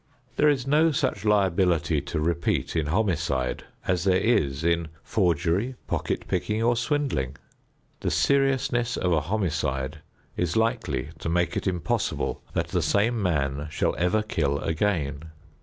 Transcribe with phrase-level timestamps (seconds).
[0.35, 6.27] There is no such liability to repeat in homicide as there is in forgery, pocket
[6.27, 7.35] picking or swindling.
[7.99, 9.99] The seriousness of a homicide
[10.35, 15.25] is likely to make it impossible that the same man shall ever kill again.